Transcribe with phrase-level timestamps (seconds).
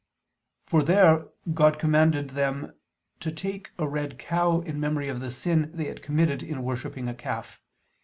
[0.65, 2.73] For there God commanded them
[3.19, 7.07] to take a red cow in memory of the sin they had committed in worshipping
[7.07, 7.59] a calf.